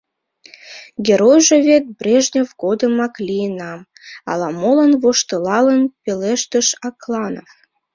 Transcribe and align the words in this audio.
—Геройжо 1.05 1.57
вет 1.67 1.85
Брежнев 1.97 2.49
годымак 2.63 3.13
лийынам,— 3.27 3.79
ала-молан 4.31 4.91
воштылалын 5.01 5.81
пелештыш 6.03 6.67
Акланов. 6.87 7.49